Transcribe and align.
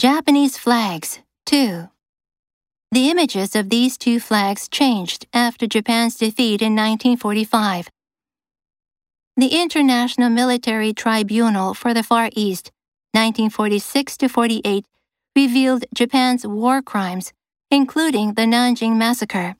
Japanese 0.00 0.56
flags, 0.56 1.18
2. 1.44 1.86
The 2.90 3.10
images 3.10 3.54
of 3.54 3.68
these 3.68 3.98
two 3.98 4.18
flags 4.18 4.66
changed 4.66 5.26
after 5.34 5.66
Japan's 5.66 6.16
defeat 6.16 6.62
in 6.62 6.74
1945. 6.74 7.90
The 9.36 9.48
International 9.48 10.30
Military 10.30 10.94
Tribunal 10.94 11.74
for 11.74 11.92
the 11.92 12.02
Far 12.02 12.30
East, 12.34 12.72
1946 13.12 14.16
to 14.16 14.28
48, 14.30 14.86
revealed 15.36 15.84
Japan's 15.94 16.46
war 16.46 16.80
crimes, 16.80 17.34
including 17.70 18.32
the 18.32 18.46
Nanjing 18.46 18.96
Massacre. 18.96 19.54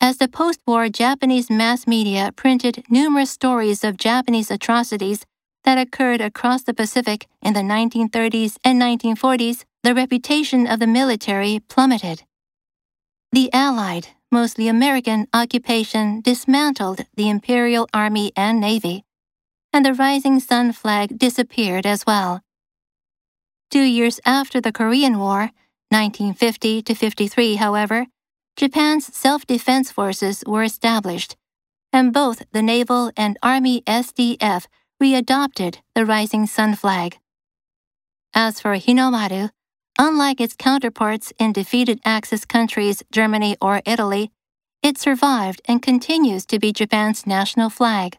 As 0.00 0.18
the 0.18 0.28
post 0.28 0.60
war 0.68 0.88
Japanese 0.88 1.50
mass 1.50 1.88
media 1.88 2.30
printed 2.36 2.84
numerous 2.88 3.32
stories 3.32 3.82
of 3.82 3.96
Japanese 3.96 4.52
atrocities 4.52 5.26
that 5.66 5.76
occurred 5.78 6.20
across 6.20 6.62
the 6.62 6.72
Pacific 6.72 7.26
in 7.42 7.52
the 7.52 7.60
1930s 7.60 8.56
and 8.64 8.80
1940s, 8.80 9.64
the 9.82 9.94
reputation 9.94 10.64
of 10.64 10.78
the 10.78 10.86
military 10.86 11.60
plummeted. 11.68 12.22
The 13.32 13.52
Allied, 13.52 14.08
mostly 14.30 14.68
American, 14.68 15.26
occupation 15.34 16.20
dismantled 16.20 17.04
the 17.16 17.28
Imperial 17.28 17.88
Army 17.92 18.30
and 18.36 18.60
Navy, 18.60 19.04
and 19.72 19.84
the 19.84 19.92
Rising 19.92 20.38
Sun 20.38 20.72
flag 20.72 21.18
disappeared 21.18 21.84
as 21.84 22.06
well. 22.06 22.42
Two 23.68 23.82
years 23.82 24.20
after 24.24 24.60
the 24.60 24.72
Korean 24.72 25.18
War, 25.18 25.50
1950 25.90 26.82
to 26.82 26.94
53, 26.94 27.56
however, 27.56 28.06
Japan's 28.56 29.12
self 29.14 29.44
defense 29.44 29.90
forces 29.90 30.44
were 30.46 30.62
established, 30.62 31.36
and 31.92 32.12
both 32.12 32.44
the 32.52 32.62
Naval 32.62 33.10
and 33.16 33.36
Army 33.42 33.82
SDF 33.82 34.66
readopted 35.02 35.78
the 35.94 36.06
Rising 36.06 36.46
Sun 36.46 36.76
flag. 36.76 37.18
As 38.34 38.60
for 38.60 38.76
Hinomaru, 38.76 39.50
unlike 39.98 40.40
its 40.40 40.56
counterparts 40.56 41.32
in 41.38 41.52
defeated 41.52 42.00
Axis 42.04 42.44
countries 42.44 43.02
Germany 43.12 43.56
or 43.60 43.82
Italy, 43.84 44.30
it 44.82 44.98
survived 44.98 45.60
and 45.66 45.82
continues 45.82 46.46
to 46.46 46.58
be 46.58 46.72
Japan's 46.72 47.26
national 47.26 47.70
flag. 47.70 48.18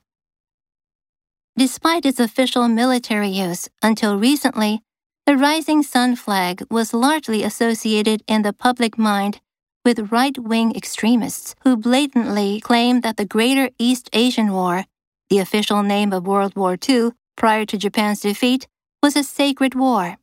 Despite 1.56 2.06
its 2.06 2.20
official 2.20 2.68
military 2.68 3.30
use, 3.30 3.70
until 3.82 4.18
recently, 4.18 4.82
the 5.26 5.36
Rising 5.36 5.82
Sun 5.82 6.16
flag 6.18 6.64
was 6.70 6.94
largely 6.94 7.44
associated 7.44 8.22
in 8.28 8.44
the 8.44 8.54
public 8.54 8.98
mind 8.98 9.42
with 9.84 10.12
right 10.12 10.38
wing 10.38 10.76
extremists 10.76 11.56
who 11.64 11.76
blatantly 11.76 12.60
claim 12.62 13.02
that 13.02 13.18
the 13.18 13.26
Greater 13.26 13.70
East 13.80 14.10
Asian 14.14 14.54
War 14.54 14.86
the 15.30 15.40
official 15.40 15.84
name 15.84 16.14
of 16.14 16.26
World 16.28 16.56
War 16.56 16.78
II 16.88 17.12
prior 17.38 17.66
to 17.66 17.78
Japan's 17.78 18.20
defeat, 18.20 18.68
was 19.02 19.16
a 19.16 19.24
sacred 19.24 19.76
war. 19.76 20.18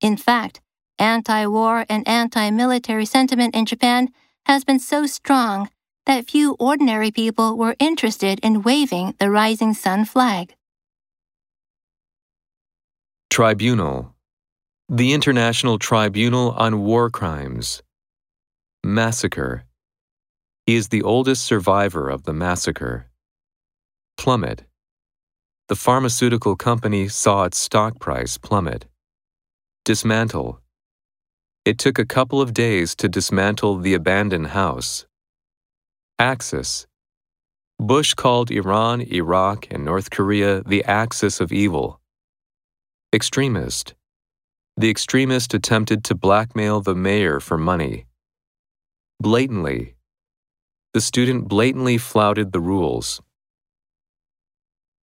In 0.00 0.16
fact, 0.16 0.60
anti 0.98 1.46
war 1.46 1.84
and 1.88 2.08
anti 2.08 2.50
military 2.50 3.04
sentiment 3.04 3.54
in 3.54 3.66
Japan 3.66 4.08
has 4.46 4.64
been 4.64 4.80
so 4.80 5.06
strong 5.06 5.68
that 6.06 6.28
few 6.28 6.56
ordinary 6.58 7.10
people 7.10 7.56
were 7.56 7.76
interested 7.78 8.40
in 8.40 8.62
waving 8.62 9.14
the 9.18 9.30
rising 9.30 9.74
sun 9.74 10.04
flag. 10.04 10.54
Tribunal 13.30 14.14
The 14.88 15.12
International 15.12 15.78
Tribunal 15.78 16.52
on 16.52 16.82
War 16.82 17.10
Crimes. 17.10 17.82
Massacre. 18.84 19.64
He 20.66 20.76
is 20.76 20.88
the 20.88 21.02
oldest 21.02 21.44
survivor 21.44 22.08
of 22.08 22.24
the 22.24 22.32
massacre 22.32 23.08
plummet. 24.24 24.64
The 25.68 25.76
pharmaceutical 25.76 26.56
company 26.56 27.08
saw 27.08 27.44
its 27.44 27.58
stock 27.58 28.00
price 28.00 28.38
plummet. 28.38 28.86
Dismantle. 29.84 30.62
It 31.66 31.76
took 31.76 31.98
a 31.98 32.06
couple 32.06 32.40
of 32.40 32.54
days 32.54 32.94
to 32.94 33.06
dismantle 33.06 33.80
the 33.80 33.92
abandoned 33.92 34.46
house. 34.46 35.04
Axis. 36.18 36.86
Bush 37.78 38.14
called 38.14 38.50
Iran, 38.50 39.02
Iraq, 39.02 39.66
and 39.70 39.84
North 39.84 40.08
Korea 40.08 40.62
the 40.62 40.82
axis 40.84 41.38
of 41.38 41.52
evil. 41.52 42.00
Extremist. 43.12 43.92
The 44.78 44.88
extremist 44.88 45.52
attempted 45.52 46.02
to 46.04 46.14
blackmail 46.14 46.80
the 46.80 46.94
mayor 46.94 47.40
for 47.40 47.58
money. 47.58 48.06
Blatantly. 49.20 49.96
The 50.94 51.02
student 51.02 51.46
blatantly 51.46 51.98
flouted 51.98 52.52
the 52.52 52.60
rules. 52.60 53.20